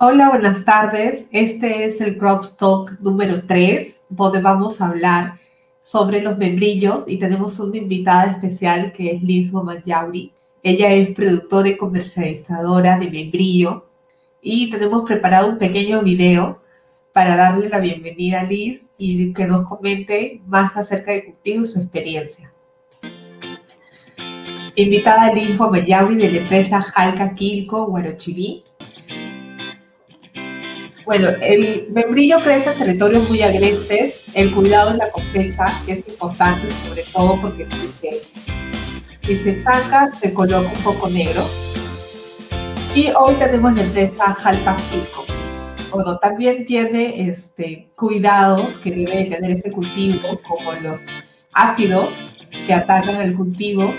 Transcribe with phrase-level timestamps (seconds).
[0.00, 1.28] Hola, buenas tardes.
[1.30, 5.38] Este es el Crop Talk número 3, donde vamos a hablar
[5.82, 9.52] sobre los membrillos y tenemos una invitada especial que es Liz
[9.84, 10.32] Yauri.
[10.64, 13.86] Ella es productora y comercializadora de membrillo
[14.42, 16.60] y tenemos preparado un pequeño video
[17.12, 21.66] para darle la bienvenida a Liz y que nos comente más acerca de cultivo y
[21.66, 22.52] su experiencia.
[24.74, 25.56] Invitada Liz
[25.86, 28.64] Yauri de la empresa Jalca Quilco Guarochiví
[31.04, 34.24] bueno, el membrillo crece en territorios muy agrestes.
[34.34, 38.20] El cuidado en la cosecha es importante, sobre todo porque si se,
[39.20, 41.44] si se chaca, se coloca un poco negro.
[42.94, 44.76] Y hoy tenemos la empresa Jalpa
[45.90, 51.06] Bueno, también tiene este, cuidados que debe tener ese cultivo, como los
[51.52, 52.12] áfidos
[52.66, 53.92] que atacan el cultivo.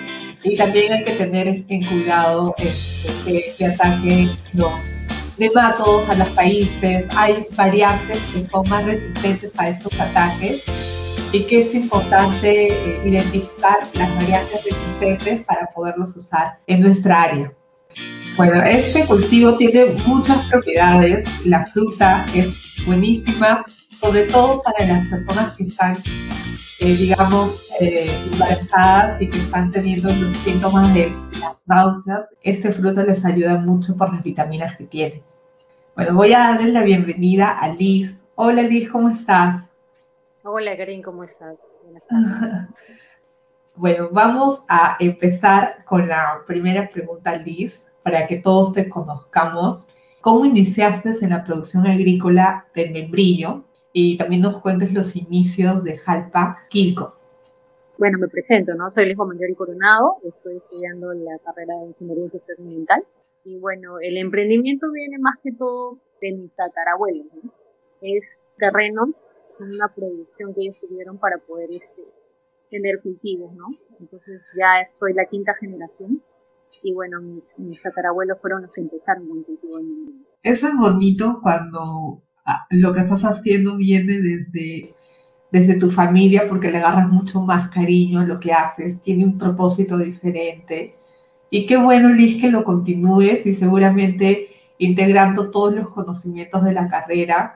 [0.44, 4.92] Y también hay que tener en cuidado este, que, que ataquen los
[5.38, 10.72] nematodos a los países, hay variantes que son más resistentes a estos ataques
[11.32, 17.54] y que es importante eh, identificar las variantes resistentes para poderlos usar en nuestra área.
[18.38, 25.56] Bueno, este cultivo tiene muchas propiedades, la fruta es buenísima, sobre todo para las personas
[25.56, 25.98] que están,
[26.82, 32.36] eh, digamos, eh, embarazadas y que están teniendo los síntomas de las náuseas.
[32.44, 35.24] Este fruto les ayuda mucho por las vitaminas que tiene.
[35.96, 38.22] Bueno, voy a darle la bienvenida a Liz.
[38.36, 39.70] Hola Liz, ¿cómo estás?
[40.44, 41.72] Hola Karen, ¿cómo estás?
[43.76, 49.88] bueno, vamos a empezar con la primera pregunta, Liz, para que todos te conozcamos.
[50.20, 53.64] ¿Cómo iniciaste en la producción agrícola del membrillo?
[53.94, 57.14] Y también nos cuentes los inicios de Jalpa Quilco.
[57.98, 58.90] Bueno, me presento, ¿no?
[58.90, 63.06] Soy Liz Mayor y Coronado, estoy estudiando la carrera de Ingeniería Gestión Ambiental
[63.46, 67.54] y bueno, el emprendimiento viene más que todo de mis tatarabuelos, ¿no?
[68.02, 69.14] Es terreno,
[69.50, 72.02] es una producción que ellos tuvieron para poder este,
[72.72, 73.68] tener cultivos, ¿no?
[74.00, 76.24] Entonces ya soy la quinta generación
[76.82, 81.40] y bueno, mis, tatarabuelos fueron los que empezaron con el cultivo en Eso es bonito
[81.42, 84.96] cuando ah, lo que estás haciendo viene desde,
[85.52, 89.38] desde tu familia porque le agarras mucho más cariño a lo que haces, tiene un
[89.38, 90.94] propósito diferente
[91.56, 96.90] y qué bueno, Liz, que lo continúes y seguramente integrando todos los conocimientos de la
[96.90, 97.56] carrera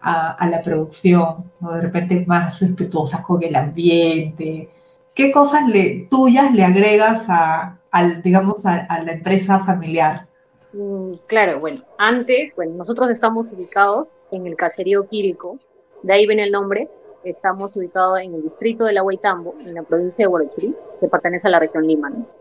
[0.00, 1.70] a, la producción, ¿no?
[1.70, 4.68] de repente más respetuosa con el ambiente.
[5.14, 10.26] ¿Qué cosas le, tuyas le agregas a, al, digamos, a, la empresa familiar?
[10.72, 15.60] Mm, claro, bueno, antes, bueno, nosotros estamos ubicados en el caserío Quirico,
[16.02, 16.88] de ahí viene el nombre,
[17.22, 21.46] estamos ubicados en el distrito de La Huaytambo, en la provincia de Huarochirí, que pertenece
[21.46, 22.10] a la región Lima.
[22.10, 22.39] ¿no?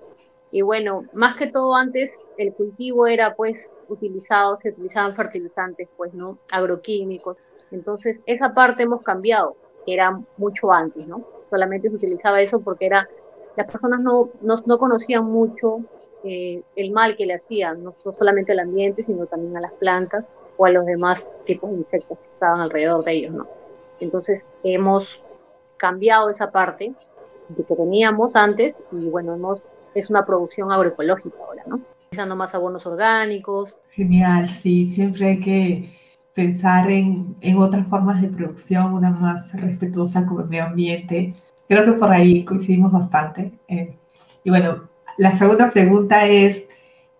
[0.51, 6.13] Y bueno, más que todo antes el cultivo era pues utilizado, se utilizaban fertilizantes, pues,
[6.13, 6.39] ¿no?
[6.51, 7.37] Agroquímicos.
[7.71, 9.55] Entonces, esa parte hemos cambiado,
[9.85, 11.23] era mucho antes, ¿no?
[11.49, 13.07] Solamente se utilizaba eso porque era,
[13.55, 15.81] las personas no, no, conocían mucho
[16.23, 20.29] eh, el mal que le hacían, no, solamente al ambiente, sino también a las plantas
[20.57, 23.47] o a los demás tipos de insectos que estaban alrededor de ellos, ¿no?
[23.99, 25.21] Entonces, hemos
[25.77, 26.93] cambiado esa parte
[27.49, 31.81] de que teníamos antes y bueno, hemos es una producción agroecológica ahora, ¿no?
[32.07, 33.77] Utilizando más abonos orgánicos.
[33.89, 35.99] Genial, sí, siempre hay que
[36.33, 41.33] pensar en, en otras formas de producción, una más respetuosa con el medio ambiente.
[41.67, 43.51] Creo que por ahí coincidimos bastante.
[43.67, 43.95] Eh,
[44.43, 46.67] y bueno, la segunda pregunta es,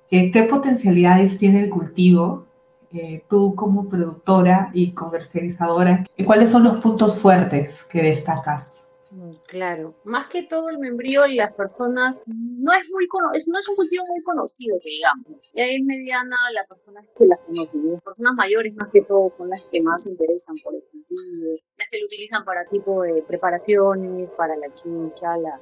[0.10, 2.46] eh, ¿qué potencialidades tiene el cultivo?
[2.92, 8.82] Eh, tú como productora y comercializadora, ¿cuáles son los puntos fuertes que destacas?
[9.12, 13.58] Mm, claro, más que todo el membrío y las personas no es muy es, no
[13.58, 15.26] es un cultivo muy conocido que digamos.
[15.54, 17.92] Y ahí es mediana la persona que las conocen.
[17.92, 21.90] las personas mayores más que todo son las que más interesan por el cultivo, las
[21.90, 25.60] que lo utilizan para tipo de preparaciones, para la chicha, la,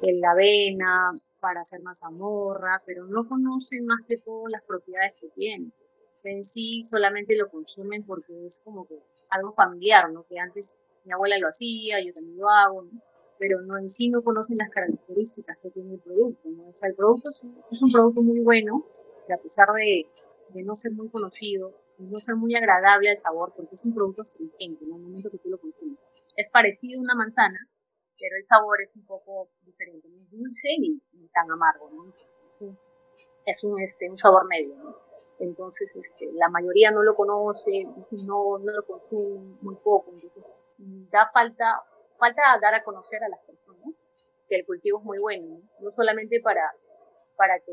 [0.00, 5.72] la avena, para hacer mazamorra, pero no conocen más que todo las propiedades que tiene.
[6.22, 8.98] en sí solamente lo consumen porque es como que
[9.30, 10.24] algo familiar, ¿no?
[10.24, 12.88] Que antes mi abuela lo hacía, yo también lo hago,
[13.38, 16.48] pero no en sí no conocen las características que tiene el producto.
[16.48, 16.68] ¿no?
[16.68, 18.86] O sea, el producto es un, producto muy bueno,
[19.26, 20.06] que a pesar de,
[20.54, 24.22] de, no ser muy conocido, no ser muy agradable al sabor, porque es un producto
[24.22, 26.04] astringente en el momento que tú lo consumes.
[26.36, 27.58] Es parecido a una manzana,
[28.18, 31.00] pero el sabor es un poco diferente, no es dulce ni,
[31.32, 32.14] tan amargo, ¿no?
[32.14, 32.78] es un,
[33.44, 34.96] es un, este, un sabor medio, ¿no?
[35.40, 40.52] Entonces, este, la mayoría no lo conoce, dicen no, no lo consumen muy poco, entonces
[41.10, 41.80] da falta,
[42.18, 44.00] falta dar a conocer a las personas
[44.48, 46.72] que el cultivo es muy bueno, no, solamente para,
[47.36, 47.72] para que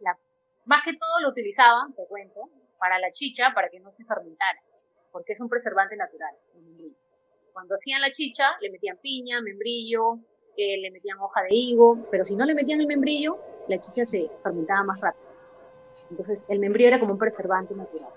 [0.00, 0.18] la,
[0.66, 4.60] más que todo lo utilizaban, te cuento, para la chicha para que no se fermentara,
[5.10, 6.98] porque es un preservante natural, el membrillo.
[7.52, 10.18] Cuando hacían la chicha, le metían piña, membrillo,
[10.56, 13.38] eh, le metían hoja de higo, pero si no le metían el membrillo,
[13.68, 15.24] la chicha se fermentaba más rápido.
[16.10, 18.12] Entonces, el membrillo era como un preservante natural.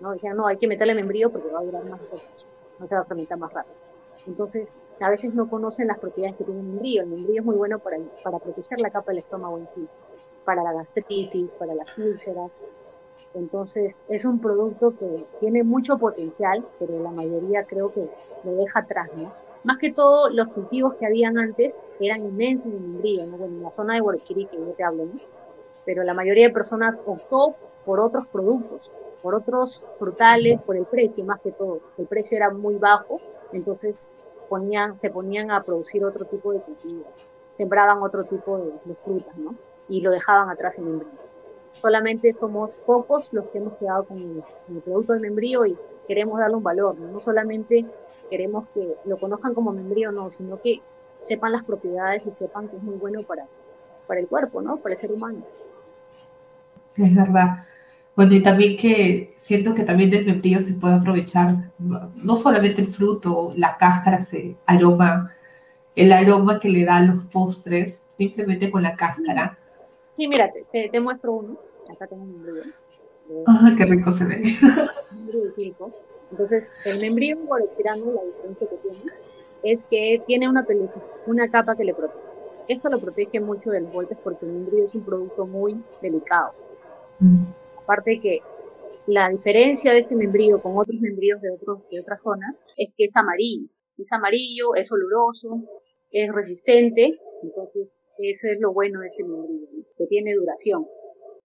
[0.00, 0.12] ¿no?
[0.12, 2.46] Decían, no, hay que meterle membrillo porque va a durar más esa chicha,
[2.78, 3.76] no se va a fermentar más rápido.
[4.26, 7.02] Entonces, a veces no conocen las propiedades que tiene el membrillo.
[7.02, 9.86] El membrillo es muy bueno para, para proteger la capa del estómago en sí,
[10.44, 12.66] para la gastritis, para las úlceras.
[13.34, 18.08] Entonces, es un producto que tiene mucho potencial, pero la mayoría creo que
[18.44, 19.32] lo deja atrás, ¿no?
[19.62, 23.36] Más que todo, los cultivos que habían antes eran inmensos en membrillo, ¿no?
[23.36, 25.20] Bueno, en la zona de Guarachirí, que yo te hablo, ¿no?
[25.84, 28.92] Pero la mayoría de personas optó por otros productos,
[29.26, 31.80] por otros frutales, por el precio, más que todo.
[31.98, 33.20] El precio era muy bajo,
[33.52, 34.08] entonces
[34.48, 37.08] ponían, se ponían a producir otro tipo de cultivos,
[37.50, 39.56] sembraban otro tipo de, frutas, ¿no?
[39.88, 41.18] Y lo dejaban atrás en membrillo.
[41.72, 45.76] Solamente somos pocos los que hemos quedado con el, producto del membrillo y
[46.06, 47.08] queremos darle un valor, ¿no?
[47.10, 47.84] No solamente
[48.30, 50.82] queremos que lo conozcan como membrillo, no, sino que
[51.22, 53.44] sepan las propiedades y sepan que es muy bueno para,
[54.06, 54.76] para el cuerpo, ¿no?
[54.76, 55.40] Para el ser humano.
[56.94, 57.64] Es verdad.
[58.16, 62.86] Bueno, y también que siento que también del membrillo se puede aprovechar no solamente el
[62.86, 65.34] fruto, la cáscara, se aroma,
[65.94, 69.58] el aroma que le dan los postres, simplemente con la cáscara.
[70.08, 71.58] Sí, mira, te, te, muestro uno.
[71.92, 72.62] Acá tengo un membrillo.
[73.46, 74.42] Ah, qué rico se ve.
[76.30, 78.98] Entonces, el membrillo guarechirano, la diferencia que tiene,
[79.62, 82.18] es que tiene una pelusa, una capa que le protege.
[82.66, 86.54] Eso lo protege mucho de los golpes porque el membrillo es un producto muy delicado.
[87.20, 87.44] Mm.
[87.86, 88.40] Aparte que
[89.06, 93.04] la diferencia de este membrillo con otros membrillos de, otros, de otras zonas es que
[93.04, 93.68] es amarillo.
[93.96, 95.62] Es amarillo, es oloroso,
[96.10, 100.84] es resistente, entonces eso es lo bueno de este membrillo, que tiene duración.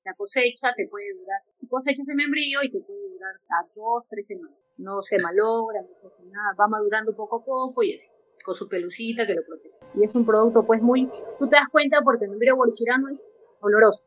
[0.04, 4.26] La cosecha te puede durar, cosechas el membrillo y te puede durar a dos, tres
[4.26, 4.58] semanas.
[4.78, 8.10] No se malogra, no se hace nada, va madurando poco a poco y así,
[8.44, 9.76] con su pelucita que lo protege.
[9.94, 13.28] Y es un producto pues muy, tú te das cuenta porque el membrillo bolichirano es
[13.60, 14.06] oloroso.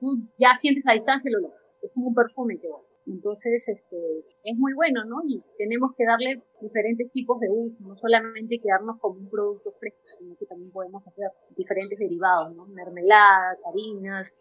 [0.00, 2.78] Tú ya sientes a distancia el olor es como un perfume que va.
[3.06, 3.96] Entonces, este,
[4.42, 5.22] es muy bueno, ¿no?
[5.26, 10.00] Y tenemos que darle diferentes tipos de uso, no solamente quedarnos como un producto fresco,
[10.18, 12.66] sino que también podemos hacer diferentes derivados, ¿no?
[12.66, 14.40] Mermeladas, harinas,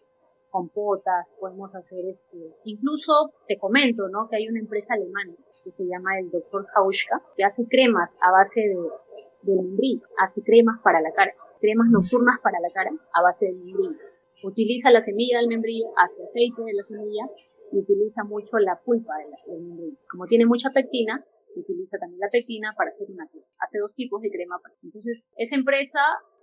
[0.49, 4.27] compotas, podemos hacer este, incluso te comento, ¿no?
[4.29, 6.65] Que hay una empresa alemana que se llama el Dr.
[6.75, 12.39] Hauschka, que hace cremas a base de, de hace cremas para la cara, cremas nocturnas
[12.41, 16.73] para la cara a base de membrillo utiliza la semilla del membrillo, hace aceite de
[16.73, 17.29] la semilla
[17.71, 19.97] y utiliza mucho la pulpa del membrillo.
[20.09, 23.45] Como tiene mucha pectina, utiliza también la pectina para hacer una crema.
[23.59, 24.59] Hace dos tipos de crema.
[24.83, 25.99] Entonces, esa empresa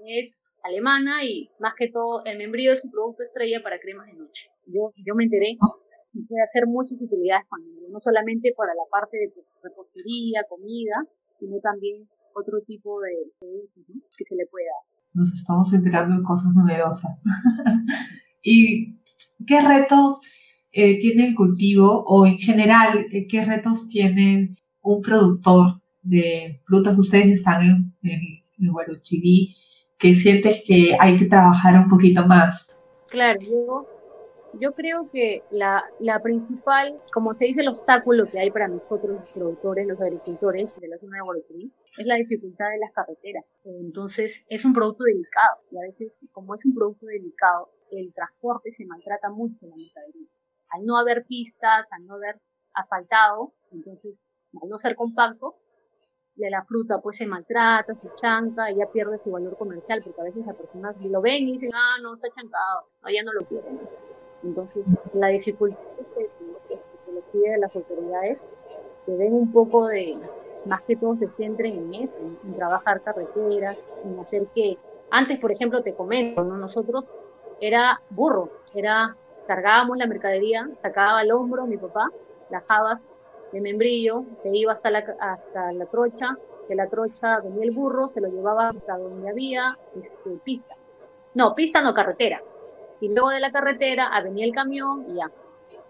[0.07, 4.19] es alemana y más que todo el membrillo es su producto estrella para cremas de
[4.19, 4.51] noche.
[4.67, 5.57] Yo, yo me enteré
[6.13, 11.07] y puede hacer muchas utilidades con membrillo, no solamente para la parte de repostería, comida,
[11.35, 13.85] sino también otro tipo de, usos
[14.17, 17.23] que se le puede dar nos estamos enterando de cosas novedosas.
[18.43, 18.99] ¿Y
[19.47, 20.21] qué retos
[20.73, 26.99] eh, tiene el cultivo o en general eh, qué retos tiene un productor de frutas?
[26.99, 28.21] Ustedes están en, en,
[28.59, 28.73] en
[29.99, 32.77] que sientes que hay que trabajar un poquito más.
[33.09, 33.87] Claro, yo
[34.61, 39.21] yo creo que la, la, principal, como se dice, el obstáculo que hay para nosotros,
[39.21, 43.45] los productores, los agricultores de la zona de Guadalquivir, es la dificultad de las carreteras.
[43.65, 48.71] Entonces, es un producto delicado y a veces, como es un producto delicado, el transporte
[48.71, 50.29] se maltrata mucho en la mercadería.
[50.71, 52.41] Al no haber pistas, al no haber
[52.75, 54.29] asfaltado, entonces,
[54.63, 55.57] al no ser compacto,
[56.35, 60.21] de la fruta pues se maltrata, se chanca, y ya pierde su valor comercial, porque
[60.21, 63.33] a veces las personas lo ven y dicen, ah, no, está chancado, no, ya no
[63.33, 63.79] lo quieren.
[64.43, 66.37] Entonces, la dificultad es
[66.69, 68.47] que se le pide a las autoridades
[69.07, 70.19] que den un poco de,
[70.65, 74.79] más que todo se centren en eso, en, trabajar carreteras, en hacer que,
[75.11, 76.57] antes, por ejemplo, te comento, ¿no?
[76.57, 77.13] nosotros
[77.61, 82.11] era burro, era, cargábamos la mercadería, sacaba al hombro mi papá,
[82.51, 83.13] las jabas
[83.53, 86.37] de membrillo, se iba hasta la, hasta la trocha,
[86.69, 90.75] de la trocha venía el burro, se lo llevaba hasta donde había este, pista.
[91.35, 92.43] No, pista no, carretera
[93.03, 95.29] y luego de la carretera venía el camión y ya,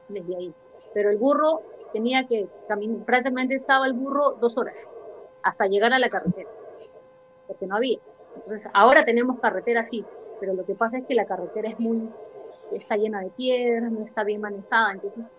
[0.08, 0.54] desde ahí.
[0.94, 1.60] Pero el burro
[1.92, 4.90] tenía que caminar, prácticamente estaba el burro dos horas
[5.44, 6.48] hasta llegar a la carretera,
[7.46, 7.98] porque no había.
[8.28, 10.06] Entonces, ahora tenemos carretera sí,
[10.40, 12.08] pero lo que pasa es que la carretera es muy,
[12.70, 15.30] está llena de piedras, no está bien manejada, entonces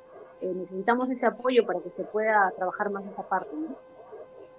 [0.42, 3.76] eh, necesitamos ese apoyo para que se pueda trabajar más esa parte, ¿no?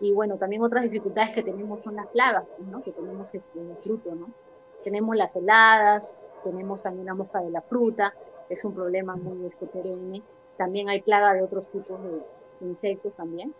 [0.00, 2.82] Y bueno, también otras dificultades que tenemos son las plagas, ¿no?
[2.82, 4.30] Que tenemos este, en el fruto, ¿no?
[4.82, 8.14] Tenemos las heladas, tenemos también la mosca de la fruta,
[8.48, 10.22] es un problema muy este, perenne,
[10.56, 12.22] también hay plaga de otros tipos de,
[12.60, 13.52] insectos también,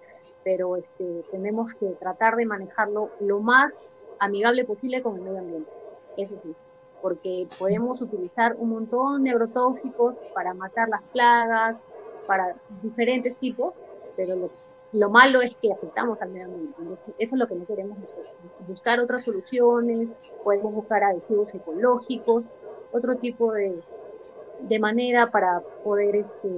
[0.45, 5.71] pero este, tenemos que tratar de manejarlo lo más amigable posible con el medio ambiente,
[6.17, 6.55] eso sí,
[7.03, 11.83] porque podemos utilizar un montón de agrotóxicos para matar las plagas,
[12.27, 13.77] para diferentes tipos,
[14.17, 14.51] pero lo,
[14.95, 16.75] lo malo es que afectamos al medio ambiente.
[16.93, 18.33] eso es lo que no queremos nosotros.
[18.69, 20.15] Buscar otras soluciones,
[20.45, 22.51] podemos buscar adhesivos ecológicos,
[22.95, 23.81] otro tipo de,
[24.69, 26.49] de manera para poder este,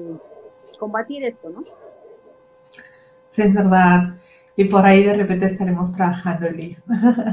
[0.79, 1.65] combatir esto, ¿no?
[3.29, 4.03] Sí, es verdad.
[4.55, 6.85] Y por ahí de repente estaremos trabajando, Liz,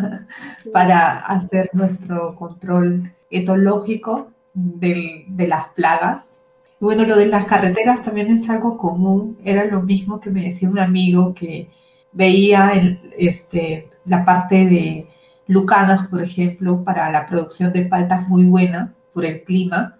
[0.73, 6.39] para hacer nuestro control etológico de las plagas
[6.83, 9.37] bueno, lo de las carreteras también es algo común.
[9.45, 11.69] Era lo mismo que me decía un amigo que
[12.11, 12.73] veía
[13.17, 15.07] este, la parte de
[15.47, 19.97] Lucanas, por ejemplo, para la producción de paltas muy buena por el clima,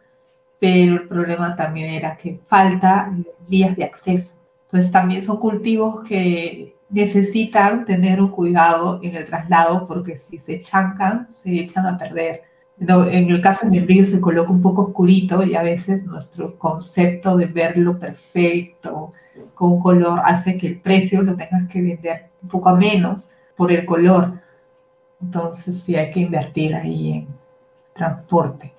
[0.60, 3.12] pero el problema también era que falta
[3.48, 4.38] vías de acceso.
[4.66, 10.62] Entonces también son cultivos que necesitan tener un cuidado en el traslado porque si se
[10.62, 12.44] chancan, se echan a perder
[12.80, 17.38] en el caso del brillo se coloca un poco oscurito y a veces nuestro concepto
[17.38, 19.14] de verlo perfecto
[19.54, 23.72] con color hace que el precio lo tengas que vender un poco a menos por
[23.72, 24.34] el color.
[25.24, 27.27] Entonces sí hay que invertir ahí en
[27.94, 28.74] transporte.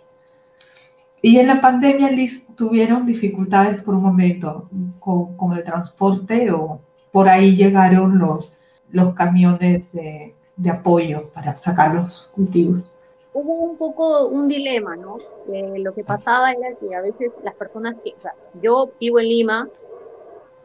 [1.22, 4.68] Y en la pandemia, Liz, ¿tuvieron dificultades por un momento
[5.00, 8.56] con, con el transporte o por ahí llegaron los,
[8.90, 12.90] los camiones de, de apoyo para sacar los cultivos?
[13.34, 15.18] hubo un poco un dilema, ¿no?
[15.48, 18.32] lo que pasaba era que a veces las personas que, o sea,
[18.62, 19.68] yo vivo en Lima,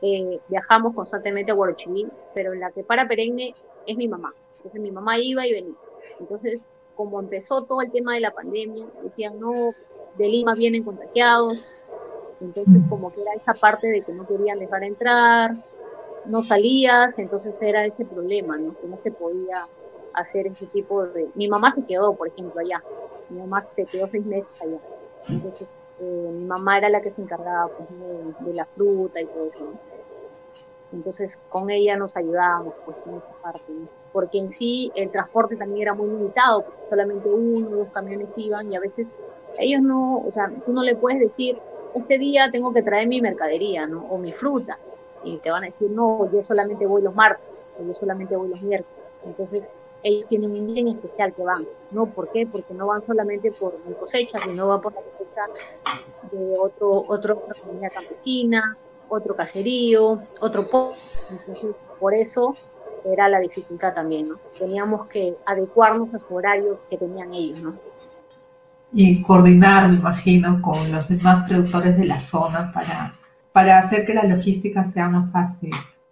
[0.02, 3.56] eh, viajamos constantemente a Huarochirí, pero la que para perenne
[3.86, 4.34] es mi mamá.
[4.70, 5.76] Entonces mi mamá iba y venía.
[6.20, 9.74] Entonces, como empezó todo el tema de la pandemia, decían, no,
[10.16, 11.66] de Lima vienen contagiados.
[12.40, 15.56] Entonces, como que era esa parte de que no querían dejar entrar,
[16.26, 18.78] no salías, entonces era ese problema, ¿no?
[18.80, 19.68] Que no se podía
[20.14, 21.30] hacer ese tipo de...
[21.34, 22.84] Mi mamá se quedó, por ejemplo, allá.
[23.30, 24.78] Mi mamá se quedó seis meses allá.
[25.28, 27.90] Entonces, eh, mi mamá era la que se encargaba pues,
[28.46, 29.99] de, la fruta y todo eso, ¿no?
[30.92, 33.88] Entonces, con ella nos ayudábamos, pues, en esa parte, ¿no?
[34.12, 38.76] Porque en sí el transporte también era muy limitado, solamente uno dos camiones iban y
[38.76, 39.16] a veces
[39.60, 41.60] ellos no, o sea, tú no le puedes decir,
[41.94, 44.06] este día tengo que traer mi mercadería, ¿no?
[44.10, 44.80] O mi fruta
[45.24, 48.50] y te van a decir, no, yo solamente voy los martes, o yo solamente voy
[48.50, 49.16] los miércoles.
[49.26, 51.68] Entonces, ellos tienen un día en especial que van.
[51.92, 52.06] ¿No?
[52.06, 52.48] ¿Por qué?
[52.48, 55.42] Porque no van solamente por mi cosecha, sino van por la cosecha
[56.32, 58.78] de otro, otro, otra comunidad campesina,
[59.10, 60.94] otro caserío, otro pueblo.
[61.30, 62.56] Entonces, por eso
[63.06, 64.40] era la dificultad también, ¿no?
[64.58, 67.74] Teníamos que adecuarnos a su horario que tenían ellos, ¿no?
[68.92, 73.14] Y coordinar, me imagino, con los demás productores de la zona para
[73.52, 75.72] para hacer que la logística sea más fácil.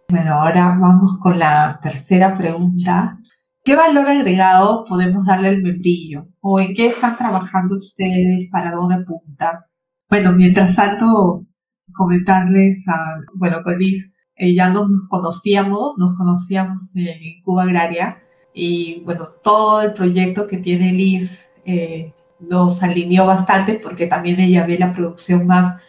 [0.10, 3.20] Bueno, ahora vamos con la tercera pregunta.
[3.64, 6.28] ¿Qué valor agregado podemos darle al membrillo?
[6.40, 8.50] ¿O en qué están trabajando ustedes?
[8.52, 9.66] ¿Para dónde apunta?
[10.10, 11.46] Bueno, mientras tanto,
[11.94, 18.20] comentarles a, bueno, con Liz, eh, ya nos conocíamos, nos conocíamos en Cuba Agraria
[18.54, 24.66] y bueno, todo el proyecto que tiene Liz eh, nos alineó bastante porque también ella
[24.66, 25.82] ve la producción más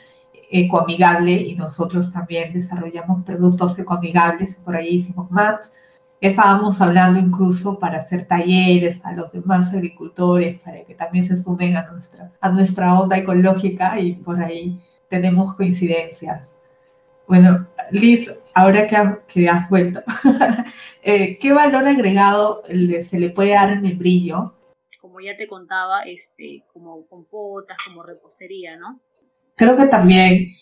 [0.50, 5.74] ecoamigable y nosotros también desarrollamos productos ecoamigables, por ahí hicimos mats.
[6.20, 11.76] Estábamos hablando incluso para hacer talleres a los demás agricultores, para que también se sumen
[11.76, 16.56] a nuestra, a nuestra onda ecológica y por ahí tenemos coincidencias.
[17.26, 18.96] Bueno, Liz, ahora que,
[19.26, 20.02] que has vuelto,
[21.02, 22.62] eh, ¿qué valor agregado
[23.00, 24.54] se le puede dar al membrillo?
[25.00, 29.00] Como ya te contaba, este, como compotas, como repostería, ¿no?
[29.58, 30.54] creo que también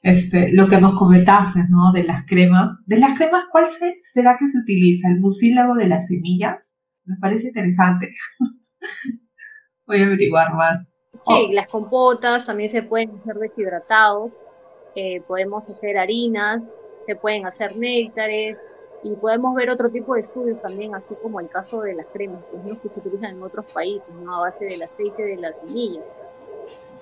[0.00, 1.92] este, lo que nos comentaste, ¿no?
[1.92, 2.78] De las cremas.
[2.86, 3.66] ¿De las cremas cuál
[4.02, 5.08] será que se utiliza?
[5.08, 6.76] ¿El mucílago de las semillas?
[7.04, 8.10] Me parece interesante.
[9.86, 10.93] Voy a averiguar más.
[11.26, 11.52] Sí, oh.
[11.52, 14.42] las compotas también se pueden hacer deshidratados.
[14.94, 18.68] Eh, podemos hacer harinas, se pueden hacer néctares
[19.02, 22.42] y podemos ver otro tipo de estudios también, así como el caso de las cremas,
[22.82, 24.36] que se utilizan en otros países, ¿no?
[24.36, 26.00] a base del aceite de la semilla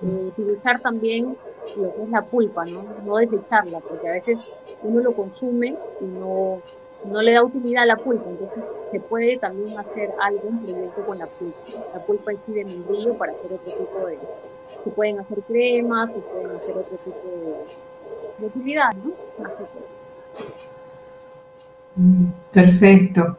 [0.03, 1.37] utilizar también
[1.77, 2.83] lo que es la pulpa, ¿no?
[3.05, 4.47] no desecharla, porque a veces
[4.81, 6.61] uno lo consume y no,
[7.05, 11.17] no le da utilidad a la pulpa, entonces se puede también hacer algo, proyecto con
[11.17, 11.59] la pulpa,
[11.93, 14.17] la pulpa en sí de membrillo para hacer otro tipo de,
[14.83, 17.29] se pueden hacer cremas, se pueden hacer otro tipo
[18.39, 19.13] de, utilidad, ¿no?
[21.95, 23.37] Mm, perfecto.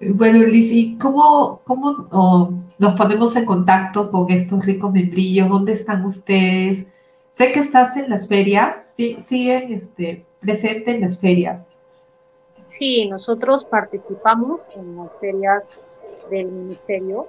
[0.00, 5.48] Bueno, Lizy, ¿cómo, cómo nos ponemos en contacto con estos ricos membrillos?
[5.48, 6.86] ¿Dónde están ustedes?
[7.30, 11.70] Sé que estás en las ferias, sí, siguen este, presente en las ferias.
[12.64, 15.78] Sí, nosotros participamos en las ferias
[16.30, 17.26] del Ministerio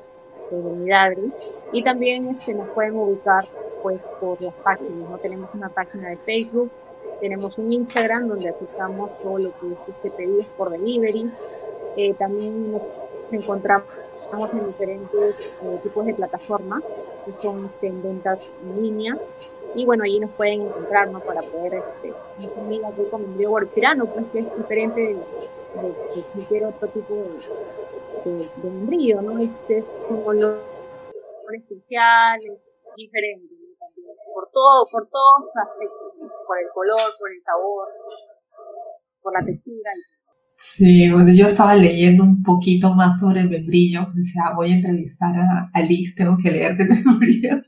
[0.50, 1.34] de Unidadri
[1.74, 3.46] y también se nos pueden ubicar
[3.84, 5.18] pues por las páginas, ¿no?
[5.18, 6.72] Tenemos una página de Facebook,
[7.20, 11.30] tenemos un Instagram donde aceptamos todo lo que es este pedido por delivery,
[11.98, 12.88] eh, también nos
[13.30, 13.90] encontramos
[14.54, 16.82] en diferentes eh, tipos de plataformas
[17.26, 19.18] que son este, en ventas en línea
[19.76, 21.20] y bueno, allí nos pueden encontrar, ¿no?
[21.20, 25.18] Para poder, este, consumir aquí con embrión guarchirano, pues que es diferente de,
[26.34, 29.40] cualquier otro tipo de, de, de embrión, ¿no?
[29.40, 30.60] Este es un color
[31.54, 37.88] especial, es diferente, También, por todo, por todos aspectos, por el color, por el sabor,
[39.22, 40.15] por la textura y
[40.58, 45.30] Sí, bueno, yo estaba leyendo un poquito más sobre el membrillo, decía, voy a entrevistar
[45.74, 47.62] a, Liz, tengo que leer de membrillo,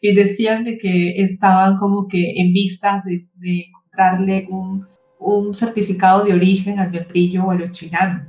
[0.00, 4.86] y decían de que estaban como que en vistas de, encontrarle un,
[5.18, 8.26] un, certificado de origen al membrillo o a los chinanos,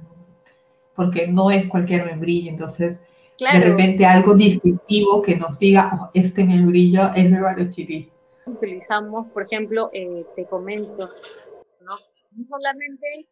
[0.96, 3.02] porque no es cualquier membrillo, entonces
[3.40, 8.12] de repente algo distintivo que nos diga, oh, este membrillo es de Guarochirí.
[8.46, 11.10] Utilizamos, por ejemplo, eh, te comento,
[11.82, 11.96] ¿no?
[12.36, 13.28] no solamente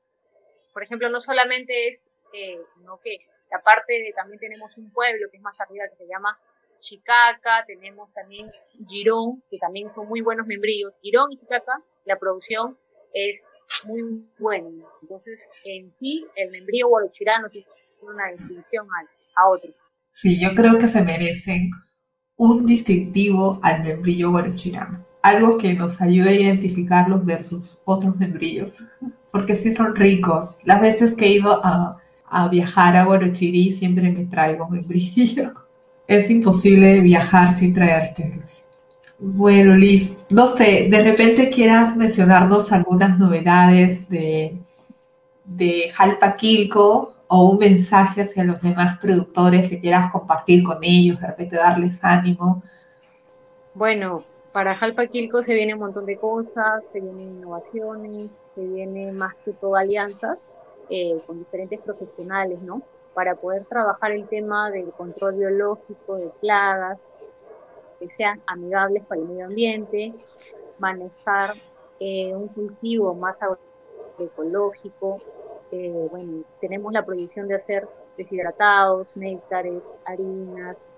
[0.73, 3.17] por ejemplo, no solamente es, eh, sino que
[3.51, 6.37] aparte de, también tenemos un pueblo que es más arriba que se llama
[6.79, 8.51] Chicaca, tenemos también
[8.87, 10.93] Girón, que también son muy buenos membrillos.
[11.01, 12.77] Girón y Chicaca, la producción
[13.13, 13.53] es
[13.85, 14.69] muy buena.
[15.01, 17.67] Entonces, en sí, el membrillo guarochirano tiene
[18.01, 19.75] una distinción a, a otros.
[20.11, 21.71] Sí, yo creo que se merecen
[22.35, 25.05] un distintivo al membrillo guarochirano.
[25.21, 28.81] Algo que nos ayude a identificarlos versus otros membrillos
[29.31, 30.57] porque sí son ricos.
[30.63, 31.97] Las veces que he ido a,
[32.49, 35.51] viajar a Guarochirí siempre me traigo membrillo.
[36.07, 38.63] Es imposible viajar sin traértelos.
[39.17, 44.57] Bueno, Liz, no sé, de repente quieras mencionarnos algunas novedades de,
[45.45, 51.21] de Jalpa Quilco o un mensaje hacia los demás productores que quieras compartir con ellos,
[51.21, 52.61] de repente darles ánimo.
[53.73, 59.17] Bueno, para Jalpa Quilco se viene un montón de cosas, se vienen innovaciones, se vienen
[59.17, 60.49] más que todo alianzas
[60.89, 62.81] eh, con diferentes profesionales, ¿no?
[63.13, 67.09] Para poder trabajar el tema del control biológico de plagas,
[67.99, 70.13] que sean amigables para el medio ambiente,
[70.79, 71.53] manejar
[71.99, 73.39] eh, un cultivo más
[74.17, 75.19] ecológico.
[75.71, 77.87] Eh, bueno, tenemos la prohibición de hacer
[78.17, 80.89] deshidratados, néctares, harinas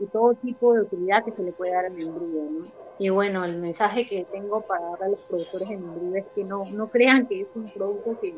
[0.00, 2.66] y todo tipo de utilidad que se le puede dar al membrillo, ¿no?
[2.98, 6.44] Y bueno, el mensaje que tengo para dar a los productores de membrillo es que
[6.44, 8.34] no, no crean que es un producto que,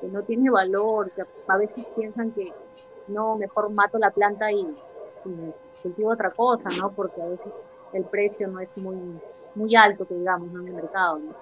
[0.00, 1.06] que no tiene valor.
[1.06, 2.52] O sea, a veces piensan que
[3.08, 4.66] no, mejor mato la planta y,
[5.82, 6.90] cultivo otra cosa, ¿no?
[6.92, 8.96] Porque a veces el precio no es muy,
[9.54, 10.60] muy alto, que digamos, ¿no?
[10.60, 11.34] en el mercado, ¿no?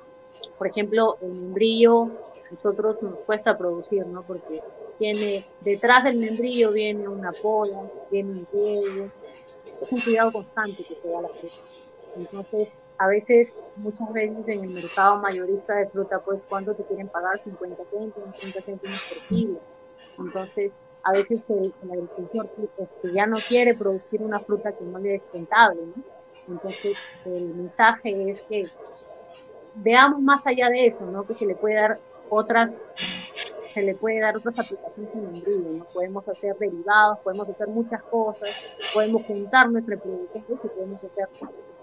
[0.58, 2.10] Por ejemplo, el membrillo,
[2.50, 4.22] nosotros nos cuesta producir, ¿no?
[4.22, 4.62] Porque
[4.98, 9.10] tiene, detrás del membrillo viene una pola, viene un pie,
[9.80, 11.56] es un cuidado constante que se da a la fruta.
[12.16, 17.08] Entonces, a veces, muchas veces en el mercado mayorista de fruta, pues, ¿cuánto te quieren
[17.08, 17.38] pagar?
[17.38, 19.60] 50 céntimos, 30 céntimos por kilo.
[20.18, 25.14] Entonces, a veces el, agricultor este, ya no quiere producir una fruta que no le
[25.14, 26.02] es rentable, ¿no?
[26.48, 28.66] Entonces, el mensaje es que
[29.74, 31.26] veamos más allá de eso, ¿no?
[31.26, 32.86] Que se le puede dar otras
[33.76, 35.84] se le puede dar otras aplicaciones en membrillo, ¿no?
[35.92, 38.48] Podemos hacer derivados, podemos hacer muchas cosas,
[38.94, 41.28] podemos juntar nuestra producción, y podemos hacer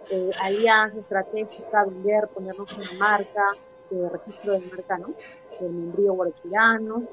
[0.09, 3.43] eh, alianza estratégica, vender, ponernos una marca,
[3.91, 5.13] de registro de marca, ¿no?
[5.59, 7.03] El membrillo guarachirano,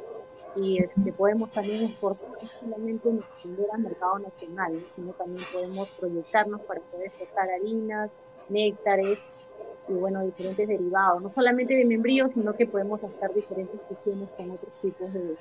[0.57, 3.11] y este, podemos también exportar no solamente
[3.75, 9.29] al mercado nacional, sino también podemos proyectarnos para poder exportar harinas, néctares,
[9.91, 14.53] y bueno, diferentes derivados, no solamente de membrillo, sino que podemos hacer diferentes fusiones con
[14.53, 15.37] otros tipos de,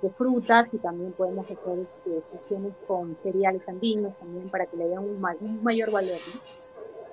[0.00, 4.88] de frutas y también podemos hacer este, fusiones con cereales andinos también para que le
[4.88, 6.18] den un, un mayor valor.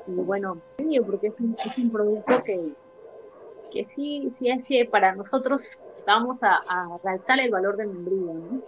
[0.08, 0.60] Y bueno,
[1.08, 2.74] porque es un, es un producto que,
[3.72, 8.62] que sí, sí, sí, para nosotros vamos a, a realzar el valor del membrillo, ¿no?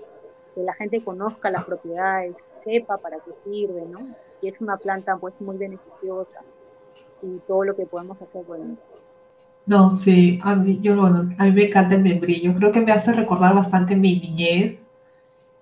[0.56, 4.00] que la gente conozca las propiedades, sepa para qué sirve, ¿no?
[4.42, 6.44] Y es una planta pues muy beneficiosa
[7.22, 8.78] y todo lo que podemos hacer bueno.
[9.66, 12.54] No, sí, a mí, yo, bueno, a mí me encanta el membrillo.
[12.56, 14.84] Creo que me hace recordar bastante mi niñez.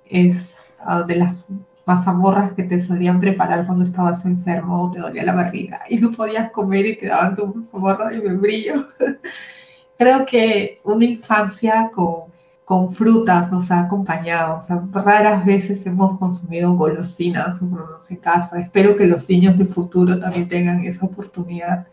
[0.05, 1.49] Es ah, de las
[1.85, 6.11] mazamorras que te solían preparar cuando estabas enfermo o te dolía la barriga y no
[6.11, 8.87] podías comer y te daban tu mazamorra de membrillo.
[9.97, 12.24] Creo que una infancia con,
[12.65, 14.60] con frutas nos ha acompañado.
[14.60, 17.65] O sea, raras veces hemos consumido golosinas o
[18.10, 18.60] en casa.
[18.60, 21.88] Espero que los niños del futuro también tengan esa oportunidad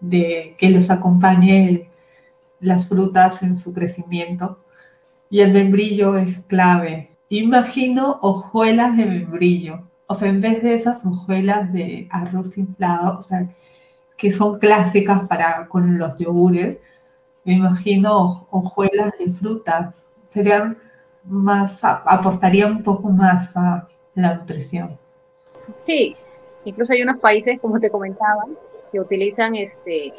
[0.00, 1.90] de que les acompañe
[2.60, 4.58] las frutas en su crecimiento.
[5.28, 7.10] Y el membrillo es clave.
[7.28, 9.82] Imagino hojuelas de membrillo.
[10.06, 13.48] O sea, en vez de esas hojuelas de arroz inflado, o sea,
[14.16, 16.80] que son clásicas para con los yogures,
[17.44, 20.06] me imagino hojuelas de frutas.
[20.26, 20.78] Serían
[21.24, 24.98] más, aportaría un poco más a la nutrición.
[25.80, 26.16] Sí,
[26.64, 28.44] incluso hay unos países, como te comentaba,
[28.92, 30.12] que utilizan este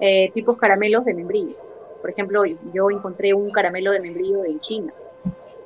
[0.00, 1.56] eh, tipos caramelos de membrillo.
[2.00, 4.92] Por ejemplo, yo encontré un caramelo de membrillo en China.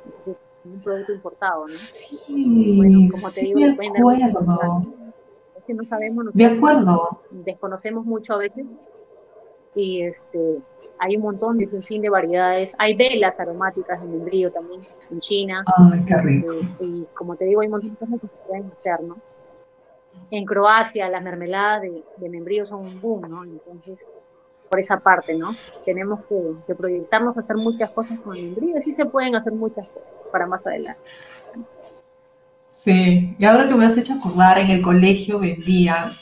[0.05, 1.75] Entonces, un producto importado, ¿no?
[1.75, 4.87] Sí, bueno, como te digo, de acuerdo.
[5.61, 7.21] Si no sabemos, de acuerdo.
[7.31, 8.67] desconocemos mucho a veces.
[9.75, 10.59] Y este,
[11.03, 12.77] hay un montón de sinfín de variedades.
[12.79, 15.65] Hay velas aromáticas de membrillo también en China.
[15.77, 16.53] Ay, qué rico.
[16.53, 19.17] Este, y como te digo, hay un montón de cosas que se pueden hacer, ¿no?
[20.31, 23.43] En Croacia las mermeladas de, membrillo son un boom, ¿no?
[23.43, 24.13] Entonces,
[24.71, 25.57] por esa parte, ¿no?
[25.85, 28.81] Tenemos que, proyectarnos a hacer muchas cosas con el membrillo.
[28.81, 31.01] Sí se pueden hacer muchas cosas para más adelante.
[32.65, 36.13] Sí, y ahora que me has hecho acordar, en el colegio vendían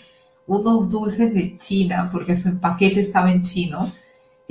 [0.46, 3.92] unos dulces de China, porque su empaquete estaba en chino,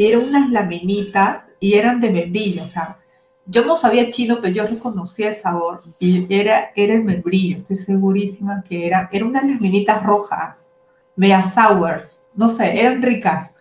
[0.07, 2.97] eran unas laminitas y eran de membrillo, o sea,
[3.45, 7.77] yo no sabía chino, pero yo reconocía el sabor y era, era el membrillo, estoy
[7.77, 10.69] segurísima que era, eran unas laminitas rojas,
[11.15, 13.55] mea sours, no sé, eran ricas.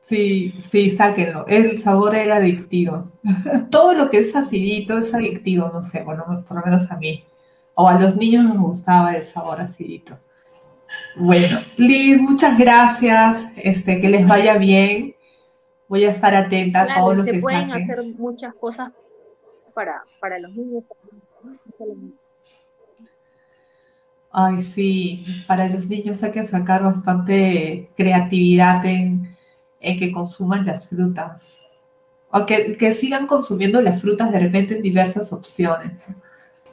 [0.00, 1.46] Sí, sí, sáquenlo.
[1.46, 3.10] El sabor era adictivo.
[3.70, 7.24] Todo lo que es acidito es adictivo, no sé, bueno, por lo menos a mí.
[7.74, 10.18] O a los niños nos gustaba el sabor acidito.
[11.16, 13.46] Bueno, Liz, muchas gracias.
[13.56, 15.13] Este, que les vaya bien
[15.94, 18.90] voy a estar atenta a todo lo que se pueden hacer muchas cosas
[19.72, 20.82] para, para los niños.
[24.32, 29.36] Ay, sí, para los niños hay que sacar bastante creatividad en,
[29.78, 31.58] en que consuman las frutas.
[32.32, 36.08] O que, que, sigan consumiendo las frutas de repente en diversas opciones.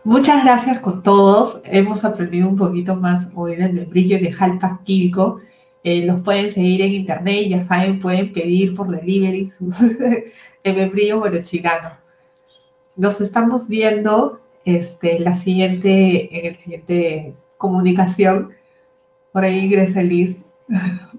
[0.03, 1.61] Muchas gracias con todos.
[1.63, 5.39] Hemos aprendido un poquito más hoy del membrillo de jalpa químico.
[5.83, 9.75] Eh, los pueden seguir en internet, ya saben, pueden pedir por delivery sus
[10.63, 11.97] de membrillo chilano.
[12.95, 18.51] Nos estamos viendo este, la siguiente, en el siguiente comunicación.
[19.31, 20.39] Por ahí ingresa Liz.